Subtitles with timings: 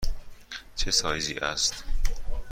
[0.75, 1.83] چه سایزی است؟